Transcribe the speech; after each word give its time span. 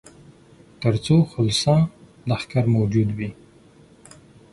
تر 0.81 0.93
څو 1.05 1.15
خلصه 1.31 1.73
لښکر 2.29 2.65
موجود 2.75 3.09
وي. 3.17 3.29